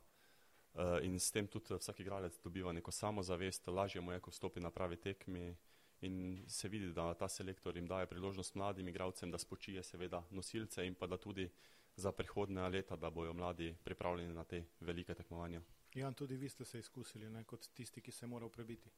[0.74, 4.60] Eh, in s tem tudi vsak igralec dobiva neko samozavest, lažje mu je, ko stopi
[4.60, 5.56] na pravi tekmi
[6.00, 10.86] in se vidi, da ta selektor jim daje priložnost mladim igralcem, da spočije seveda nosilce
[10.86, 11.50] in pa da tudi
[11.96, 15.60] za prihodne leta, da bojo mladi pripravljeni na te velike tekmovanja.
[15.94, 18.90] Jan, tudi vi ste se izkusili ne, kot tisti, ki se je moral prebiti.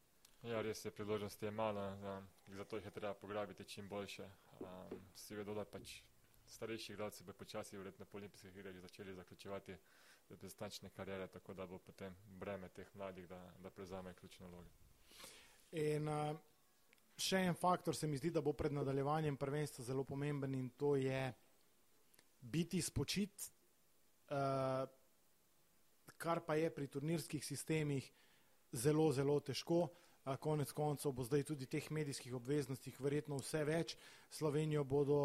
[0.42, 2.22] Ja, res je, priložnosti je malo, ja,
[2.57, 4.24] zato jih je treba pograbiti čim boljše.
[4.61, 6.00] Um, si vedo, da pač
[6.50, 9.76] starejši igralci bi počasi verjetno po olimpijskih igrah začeli zaključevati
[10.31, 14.68] reprezentančne karijere, tako da bo potem breme teh mladih, da, da prevzame ključne vloge.
[15.78, 16.35] In uh,
[17.16, 20.96] še en faktor se mi zdi, da bo pred nadaljevanjem prvenstva zelo pomemben in to
[20.96, 21.22] je
[22.40, 23.50] biti spočit,
[24.35, 24.90] uh,
[26.18, 28.11] kar pa je pri turnirskih sistemih
[28.72, 29.87] zelo, zelo težko.
[30.40, 33.96] Konec koncev bo zdaj tudi teh medijskih obveznostih verjetno vse več.
[34.30, 35.18] Slovenijo bodo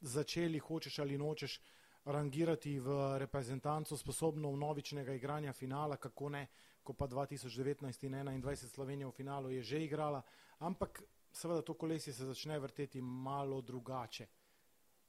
[0.00, 1.60] začeli, hočeš ali nočeš,
[2.04, 6.46] rangirati v reprezentanco sposobno vnovičnega igranja finala, kako ne,
[6.82, 10.22] ko pa 2019 in 2021 Slovenija v finalu je že igrala,
[10.58, 14.26] ampak seveda to kolesje se začne vrteti malo drugače.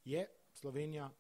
[0.05, 1.11] Je Slovenija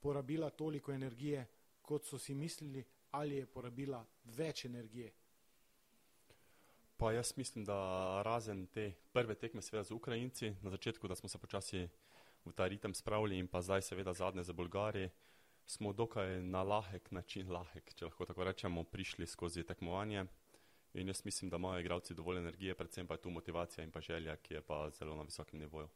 [0.00, 1.46] porabila toliko energije,
[1.82, 5.12] kot so si mislili, ali je porabila več energije?
[6.96, 7.76] Pa jaz mislim, da
[8.22, 11.88] razen te prve tekme seveda z Ukrajinci, na začetku, da smo se počasi
[12.44, 15.10] v ta ritem spravili in pa zdaj seveda zadnje za Bolgari,
[15.66, 20.26] smo dokaj na lahek način, lahek, če lahko tako rečemo, prišli skozi tekmovanje.
[20.94, 24.00] In jaz mislim, da imajo igravci dovolj energije, predvsem pa je tu motivacija in pa
[24.00, 25.88] želja, ki je pa zelo na visokem nivoju.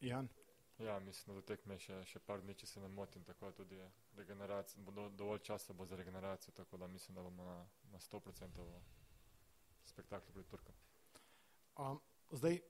[0.00, 0.28] Jan.
[0.78, 3.78] Ja, mislim, da tekme še, še par dni, če se ne motim, tako da tudi
[4.16, 7.56] regeneracija, do, dovolj časa bo za regeneracijo, tako da mislim, da bomo na,
[7.92, 8.80] na 100% v
[9.96, 10.74] spektaklu pred Turkom.
[11.80, 12.60] Um, zdaj,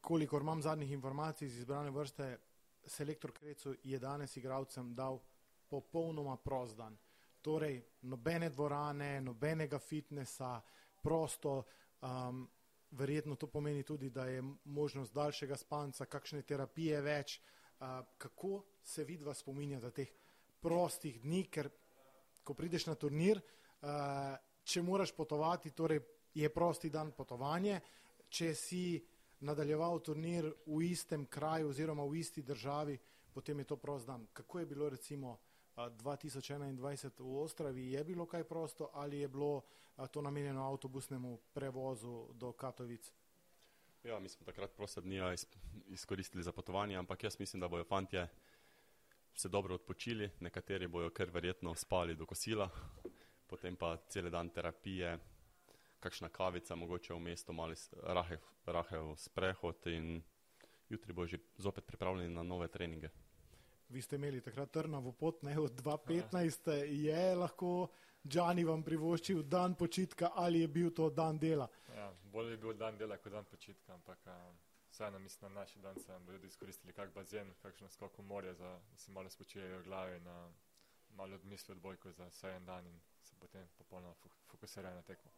[0.00, 2.38] kolikor imam zadnjih informacij iz izbrane vrste,
[2.86, 5.20] selektor Krecu je danes igralcem dal
[5.68, 6.98] popolnoma prost dan.
[7.42, 10.60] Torej, nobene dvorane, nobenega fitnesa,
[11.02, 11.62] prosto,
[12.02, 12.48] um,
[12.90, 17.40] verjetno to pomeni tudi, da je možnost daljšega spanca, kakšne terapije več.
[17.78, 20.10] Uh, kako se vidva spominjata teh
[20.60, 21.70] prostih dni, ker
[22.42, 26.00] ko prideš na turnir, uh, če moraš potovati, torej
[26.36, 27.80] je prosti dan potovanje,
[28.28, 29.00] če si
[29.40, 32.96] nadaljeval turnir v istem kraju oziroma v isti državi,
[33.32, 34.26] potem je to prost dan.
[34.32, 35.38] Kako je bilo recimo
[35.76, 37.92] 2021 v Ostravi?
[37.92, 39.62] Je bilo kaj prosto ali je bilo
[40.10, 43.12] to namenjeno avtobusnemu prevozu do Katovic?
[44.04, 45.20] Ja, mi smo takrat proste dni
[45.88, 48.28] izkoristili za potovanje, ampak jaz mislim, da bojo fantje
[49.34, 52.70] se dobro odpočili, nekateri bojo kar verjetno spali do kosila,
[53.46, 55.18] potem pa cele dan terapije,
[56.00, 60.22] kakšna kavica, mogoče v mestu, malo rahev, rahev sprehod in
[60.88, 63.08] jutri bo že zopet pripravljeni na nove treninge.
[63.88, 67.88] Vi ste imeli takrat trnavo pot, ne od 2015, je lahko
[68.26, 71.68] Džani vam privoščil dan počitka ali je bil to dan dela?
[71.94, 74.18] Ja, bolje je bil dan dela kot dan počitka, ampak
[74.90, 78.78] vseeno mislim, na naši dan se bodo izkoristili kak bazen, kakšno skok v morje, za,
[78.90, 80.26] da si malo spočijejo glave in
[81.16, 84.14] malo odmislijo odbojko za vse en dan in se potem popolnoma
[84.50, 85.30] fokusirajo na tekmo.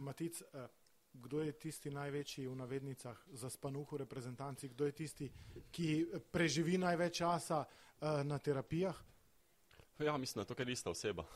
[0.00, 0.68] Matic, eh,
[1.12, 5.30] kdo je tisti največji v navednicah za spanuhu reprezentanci, kdo je tisti,
[5.70, 8.96] ki preživi največ časa eh, na terapijah?
[9.98, 11.26] Ja, mislim, da to je ista oseba.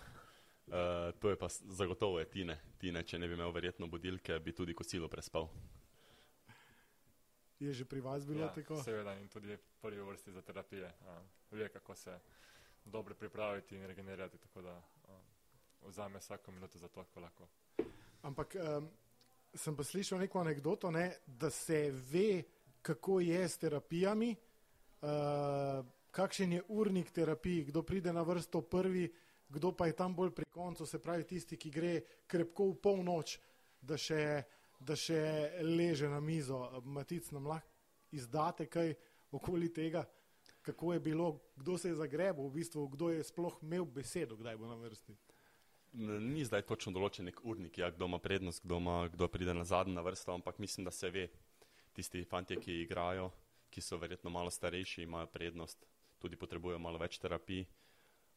[0.66, 0.72] Uh,
[1.20, 2.60] to je pa zagotovo je Tine.
[2.78, 5.50] Tine, če ne bi imel verjetno budilke, bi tudi kosilo prespal.
[7.60, 8.80] Je že pri vas bilo ja, tako?
[8.82, 10.88] Seveda in tudi prvi vrsti za terapije.
[11.04, 12.18] Uh, ve, kako se
[12.84, 15.20] dobro pripraviti in regenerirati, tako da uh,
[15.88, 17.48] vzame vsako minuto za to, kako lahko.
[18.24, 18.88] Ampak um,
[19.54, 22.42] sem pa slišal neko anegdoto, ne, da se ve,
[22.82, 24.30] kako je s terapijami,
[25.04, 29.08] uh, kakšen je urnik terapij, kdo pride na vrsto prvi,
[29.48, 31.94] kdo pa je tam bolj pri koncu, se pravi tisti, ki gre
[32.26, 33.38] krepko v polnoč,
[33.80, 34.42] da še,
[34.80, 35.20] da še
[35.62, 36.64] leže na mizo.
[36.84, 37.68] Matic nam lahko
[38.14, 38.94] izdate kaj
[39.34, 40.04] okoli tega,
[40.62, 44.56] kako je bilo, kdo se je zagrebil, v bistvu, kdo je sploh imel besedo, kdaj
[44.56, 45.16] bo na vrsti.
[45.94, 49.62] Ni zdaj točno določen nek urnik, ja, kdo ima prednost, kdo, ima, kdo pride na
[49.62, 51.28] zadnjo vrsto, ampak mislim, da se ve.
[51.94, 53.28] Tisti fanti, ki igrajo,
[53.70, 55.86] ki so verjetno malo starejši, imajo prednost,
[56.18, 57.62] tudi potrebujejo malo več terapij.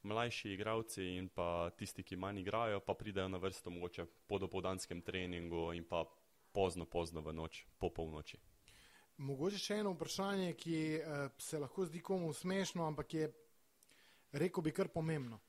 [0.06, 5.02] Mlajši igravci in pa tisti, ki manj igrajo, pa pridejo na vrsto mogoče po dopoldanskem
[5.02, 6.04] treningu in pa
[6.54, 8.38] pozno, pozno v noč, po polnoči.
[9.17, 13.34] Mogoče še eno vprašanje, ki eh, se lahko zdi komu smešno, ampak je,
[14.38, 15.41] rekel bi, kar pomembno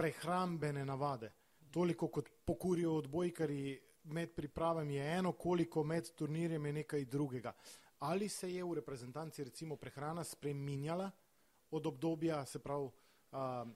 [0.00, 1.32] prehrambene navade.
[1.70, 7.52] Toliko kot pokurijo odbojkari med pripravami je eno, koliko med turnirjem je nekaj drugega.
[7.98, 11.10] Ali se je v reprezentanci recimo prehrana spreminjala
[11.70, 12.88] od obdobja, se pravi,
[13.32, 13.66] a,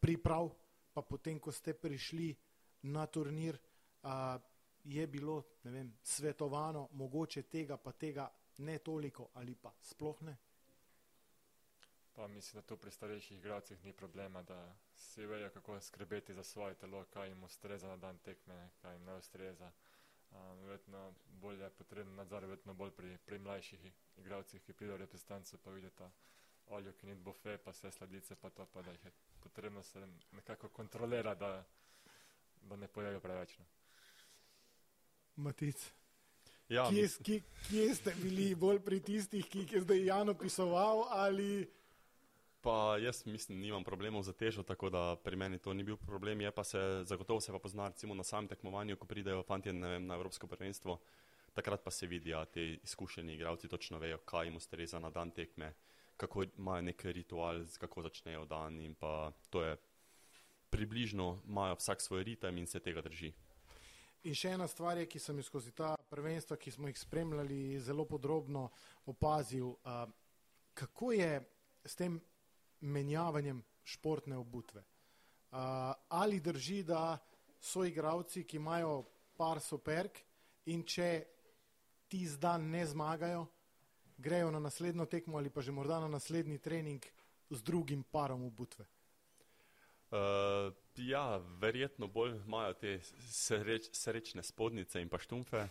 [0.00, 0.48] priprav,
[0.94, 2.34] pa potem, ko ste prišli
[2.82, 3.58] na turnir,
[4.02, 4.38] a,
[4.84, 10.36] je bilo, ne vem, svetovano, mogoče tega pa tega ne toliko ali pa sploh ne?
[12.16, 16.42] Pa mislim, da tu pri starejših igralcih ni problema, da si vejo, kako skrbeti za
[16.42, 19.70] svoje telo, kaj jim ustreza na dan tekme, kaj jim ne ustreza.
[20.30, 23.84] Um, verjetno bolj je potreben nadzor, verjetno bolj pri, pri mlajših
[24.16, 26.08] igralcih, ki pridejo v reprezentanco, pa vidite
[26.66, 30.08] oljo, ki ni bofe, pa vse sladice, pa to, pa da jih je potrebno se
[30.32, 31.64] nekako kontrolira, da,
[32.62, 33.58] da ne pojejo preveč.
[33.58, 33.64] No.
[35.36, 35.92] Matic.
[36.68, 41.04] Ja, kje, kje, kje ste bili bolj pri tistih, ki jih je zdaj Jan opisoval
[41.10, 41.76] ali
[42.66, 46.40] pa jaz mislim, nimam problemov za težo, tako da pri meni to ni bil problem.
[46.40, 50.14] Je pa se, zagotovo se pa pozna recimo na samem tekmovanju, ko pridejo fanti na
[50.14, 50.98] Evropsko prvenstvo,
[51.54, 55.30] takrat pa se vidijo, ja, te izkušeni igralci točno vejo, kaj jim ustreza na dan
[55.30, 55.72] tekme,
[56.16, 59.76] kako imajo nek ritual, kako začnejo dan in pa to je
[60.70, 63.32] približno, imajo vsak svoj ritem in se tega drži.
[64.24, 67.78] In še ena stvar je, ki sem jo skozi ta prvenstva, ki smo jih spremljali,
[67.78, 68.70] zelo podrobno
[69.06, 70.08] opazil, uh,
[70.74, 71.44] kako je
[71.84, 72.18] s tem
[72.80, 74.80] menjavanjem športne obutve.
[74.80, 75.58] Uh,
[76.08, 77.18] ali drži, da
[77.60, 79.04] so igravci, ki imajo
[79.36, 80.18] par superk
[80.66, 81.10] in če
[82.08, 83.46] ti zdan ne zmagajo,
[84.18, 87.04] grejo na naslednjo tekmo ali pa že morda na naslednji trening
[87.50, 88.86] z drugim parom obutve?
[90.10, 95.66] Uh, ja, verjetno bolj imajo te sreč, srečne spodnice in pa štumfe.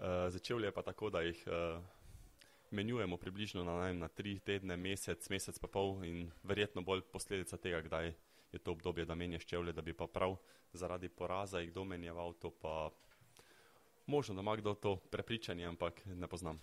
[0.00, 1.84] Uh, začel je pa tako, da jih uh,
[2.70, 7.56] menjujemo približno na, najem, na tri tedne, mesec, mesec pa pol in verjetno bolj posledica
[7.56, 8.12] tega, kdaj
[8.52, 10.36] je to obdobje, da menjaš čevlje, da bi pa prav
[10.72, 12.90] zaradi poraza jih domenjeval, to pa
[14.06, 16.60] možno, da ima kdo to prepričanje, ampak ne poznam.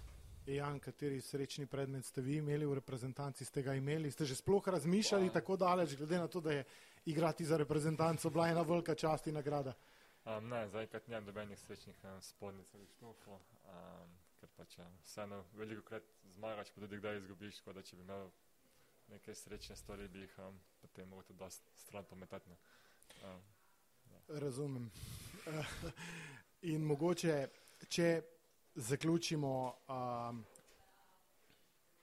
[0.47, 4.67] Jan, kateri srečni predmet ste vi imeli v reprezentanci, ste ga imeli, ste že sploh
[4.67, 5.33] razmišljali pa.
[5.33, 6.63] tako daleč, glede na to, da je
[7.05, 9.73] igrati za reprezentanco bila ena velika čast in nagrada?
[10.25, 13.33] Um, ne, zaenkrat nimam dobenih srečnih um, spodnic ali šnufov.
[13.33, 14.15] Um,
[14.57, 18.29] pač ja, vseeno veliko krat zmagaš, pa tudi kdaj izgubiš, tako da če bi imel
[19.07, 22.49] neke srečne stvari, bi jih um, potem tudi dosti stran pometati.
[23.23, 23.41] Um,
[24.11, 24.21] ja.
[24.39, 24.89] Razumem.
[26.73, 27.35] In mogoče,
[27.87, 28.09] če
[28.75, 29.53] zaključimo
[29.87, 30.41] um,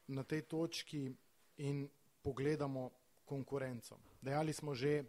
[0.06, 1.08] na tej točki
[1.56, 1.88] in
[2.22, 2.90] pogledamo
[3.24, 3.98] konkurenco.
[4.20, 5.02] Dejali smo že,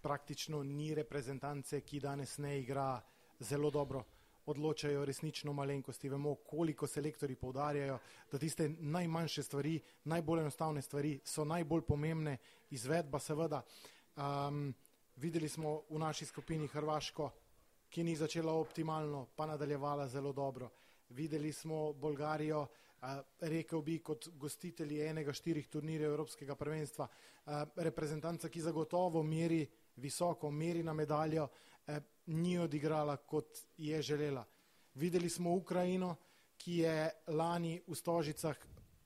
[0.00, 3.00] praktično ni reprezentance, ki danes ne igra
[3.40, 4.04] zelo dobro
[4.48, 6.08] odločajo resnično malenkosti.
[6.08, 7.98] Vemo, koliko selektori povdarjajo,
[8.32, 12.36] da tiste najmanjše stvari, najbolj enostavne stvari so najbolj pomembne,
[12.70, 13.62] izvedba seveda.
[14.16, 14.74] Um,
[15.16, 17.30] videli smo v naši skupini Hrvaško,
[17.88, 20.70] ki ni začela optimalno, pa nadaljevala zelo dobro.
[21.08, 22.66] Videli smo Bolgarijo,
[23.40, 27.08] rekel bi, kot gostitelji enega štirih turnirjev Evropskega prvenstva,
[27.76, 29.62] reprezentanca, ki zagotovo meri
[29.96, 31.48] visoko, meri na medaljo,
[31.88, 34.44] eh, ni odigrala, kot je želela.
[34.94, 36.16] Videli smo Ukrajino,
[36.58, 38.56] ki je lani v Stožicah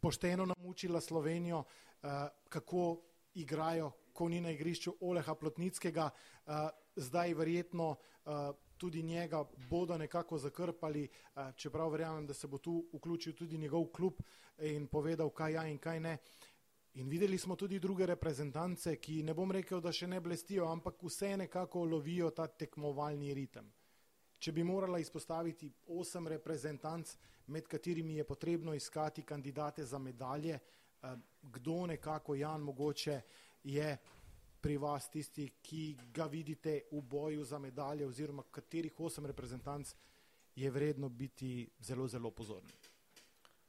[0.01, 1.65] pošteno namučila Slovenijo,
[2.03, 3.01] eh, kako
[3.35, 10.39] igrajo, ko ni na igrišču Oleha Plotnickega, eh, zdaj verjetno eh, tudi njega bodo nekako
[10.39, 14.23] zakrpali, eh, čeprav verjamem, da se bo tu vključil tudi njegov klub
[14.59, 16.19] in povedal, kaj ja in kaj ne.
[16.95, 21.01] In videli smo tudi druge reprezentance, ki ne bom rekel, da še ne blestijo, ampak
[21.01, 23.71] vse nekako lovijo ta tekmovalni ritem.
[24.39, 27.15] Če bi morala izpostaviti osem reprezentanc,
[27.47, 33.21] med katerimi je potrebno iskati kandidate za medalje, eh, kdo nekako, Jan, mogoče
[33.65, 33.99] je
[34.61, 39.95] pri vas tisti, ki ga vidite v boju za medalje oziroma katerih osem reprezentanc
[40.55, 42.73] je vredno biti zelo, zelo pozorni?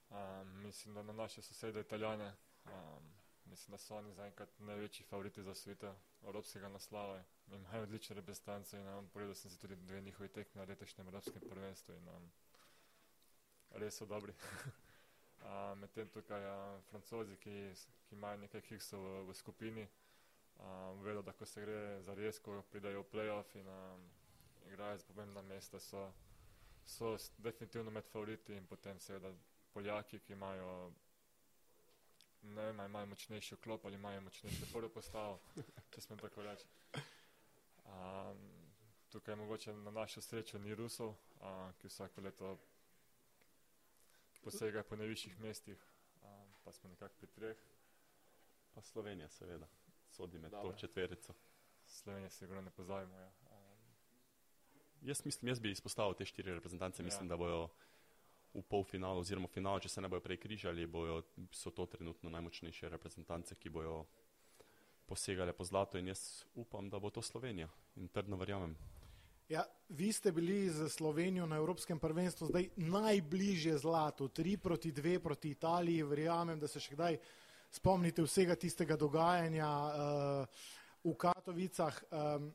[0.09, 2.33] Um, mislim, da na naše sosede Italijane
[2.65, 3.13] um,
[3.53, 7.23] Mislim, da so oni zaenkrat največji favoriti za sveta evropskega naslava.
[7.47, 11.41] Imajo odlične reprezentance in um, pogledal sem si tudi dve njihovi tekmi na letošnjem evropskem
[11.49, 12.31] prvenstvu in um,
[13.71, 14.33] res so dobri.
[15.81, 17.73] Medtem tukaj um, francozi, ki,
[18.07, 19.87] ki imajo nekaj kiksov v, v skupini,
[20.57, 24.09] um, vedo, da ko se gre za res, ko pridajo v playoff in um,
[24.65, 26.07] igrajo za pomembna mesta, so,
[26.85, 29.35] so definitivno med favoriti in potem seveda
[29.73, 30.93] Poljaki, ki imajo
[32.43, 35.39] ne vem, imajo močnejši klop ali imajo močnejši prvo postavo,
[35.93, 36.67] če smem tako reči.
[37.83, 38.39] Um,
[39.11, 42.57] tukaj mogoče na našo srečo ni Rusov, uh, ki vsako leto
[44.43, 45.79] posegajo po najvišjih mestih,
[46.23, 47.57] um, pa smo nekako pri treh.
[48.73, 49.67] Pa Slovenija, seveda,
[50.09, 50.71] sodi med Dobre.
[50.71, 51.33] to četverico.
[51.87, 53.17] Slovenija se ne pozajmo.
[53.17, 53.31] Ja.
[53.51, 53.77] Um,
[55.01, 57.29] jaz mislim, jaz bi izpostavil te štiri reprezentance, mislim, ja.
[57.29, 57.69] da bojo
[58.53, 63.55] v polfinalu oziroma finalu, če se ne bojo prekrižali, bojo, so to trenutno najmočnejše reprezentance,
[63.55, 64.03] ki bojo
[65.05, 68.75] posegale po zlato in jaz upam, da bo to Slovenija in trdno verjamem.
[69.49, 75.19] Ja, vi ste bili za Slovenijo na Evropskem prvenstvu zdaj najbližje zlatu, tri proti dve
[75.19, 76.03] proti Italiji.
[76.03, 77.17] Verjamem, da se še kdaj
[77.73, 80.63] spomnite vsega tistega dogajanja uh,
[81.03, 81.99] v Katovicah.
[82.09, 82.53] Um,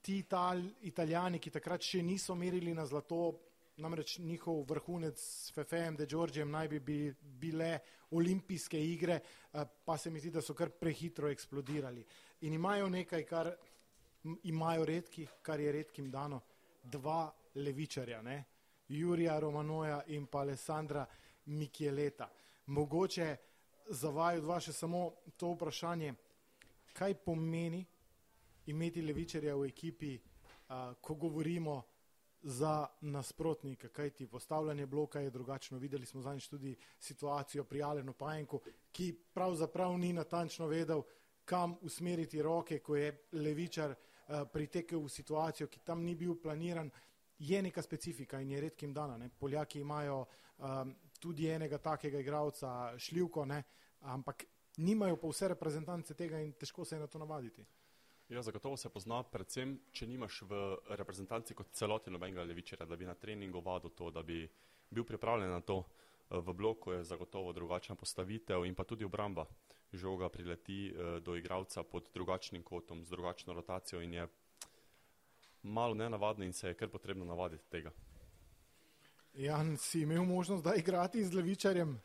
[0.00, 3.49] ti Ital italijani, ki takrat še niso merili na zlato,
[3.80, 7.78] namreč njihov vrhunec s Fefejem de Đorđem naj bi bile
[8.10, 9.20] olimpijske igre,
[9.52, 12.04] uh, pa se mi zdi, da so kar prehitro eksplodirali.
[12.40, 13.54] In imajo nekaj, kar
[14.42, 16.40] imajo redki, kar je redkim dano,
[16.82, 18.44] dva levičarja, ne?
[18.88, 21.06] Jurija Romanoja in pa Alessandra
[21.46, 22.30] Mikieleta.
[22.66, 23.36] Mogoče
[23.90, 25.04] za vaju dva še samo
[25.36, 26.14] to vprašanje,
[26.92, 27.84] kaj pomeni
[28.66, 30.18] imeti levičarja v ekipi,
[30.68, 31.82] a, ko govorimo
[32.42, 35.78] za nasprotnika, kaj ti postavljanje bloka je drugačno.
[35.78, 38.60] Videli smo zadnjič tudi situacijo pri Alenu Pajenku,
[38.92, 41.02] ki pravzaprav ni natančno vedel,
[41.44, 46.90] kam usmeriti roke, ko je levičar uh, pritekel v situacijo, ki tam ni bil planiran,
[47.38, 49.16] je neka specifika in je redkim dana.
[49.16, 49.28] Ne.
[49.28, 50.24] Poljaki imajo
[50.58, 53.62] um, tudi enega takega igralca, šljivko, ne,
[54.00, 54.44] ampak
[54.76, 57.64] nimajo pa vse reprezentance tega in težko se je na to navaditi.
[58.30, 60.58] Ja, zagotovo se pozna, predvsem, če nimaš v
[60.94, 64.44] reprezentanci kot celoti nobenega levičera, da bi na treningu vadil to, da bi
[64.90, 65.82] bil pripravljen na to.
[66.30, 69.48] V bloku je zagotovo drugačna postavitev in pa tudi obramba
[69.92, 74.28] žoga prileti uh, do igralca pod drugačnim kotom, z drugačno rotacijo in je
[75.62, 77.90] malo nenavadno in se je kar potrebno navaditi tega.
[79.34, 82.00] Jan, si imel možnost, da igrati z levičarjem?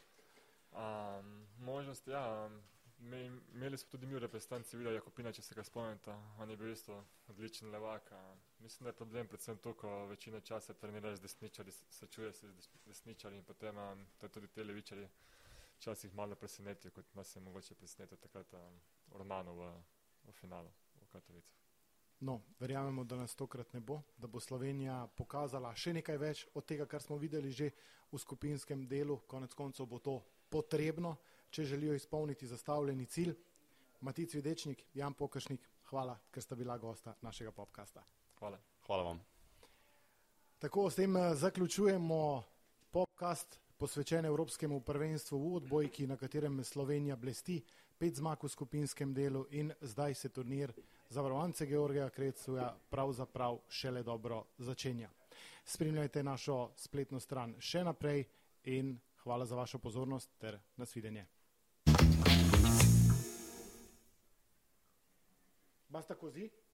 [0.73, 2.49] Um, možnost, ja.
[2.49, 6.15] Me, imeli smo tudi mi reprezentanci Vilja Jakopina, če se ga spomnite.
[6.39, 8.11] On je bil isto odličen levak.
[8.59, 12.51] Mislim, da je problem predvsem to, ko večino časa treniraš z desničarji, se čuje se
[12.51, 15.07] z desničarji in potem um, tudi te levičarji
[15.77, 18.53] včasih malo presenetijo, kot nas je mogoče presenetiti takrat
[19.11, 19.71] Romano v,
[20.23, 20.71] v finalu
[21.01, 21.55] v Katovicah.
[22.19, 26.65] No, verjamemo, da nas tokrat ne bo, da bo Slovenija pokazala še nekaj več od
[26.65, 27.71] tega, kar smo videli že
[28.11, 29.19] v skupinskem delu.
[29.27, 31.17] Konec koncev bo to potrebno,
[31.55, 33.35] če želijo izpolniti zastavljeni cilj.
[34.01, 38.03] Matic Videčnik, Jan Pokršnik, hvala, ker sta bila gosta našega popkasta.
[38.39, 38.59] Hvala.
[38.85, 39.21] Hvala vam.
[40.59, 42.43] Tako s tem eh, zaključujemo
[42.91, 47.61] popkast posvečen Evropskemu prvenstvu v odbojki, na katerem Slovenija blesti,
[47.97, 50.73] pet zmag v skupinskem delu in zdaj se turnir
[51.09, 55.09] za varovance Georgija Krecuja pravzaprav šele dobro začenja.
[55.65, 58.25] Spremljajte našo spletno stran še naprej
[58.63, 61.25] in hvala za vašo pozornost ter nasvidenje.
[65.95, 66.51] Basta così?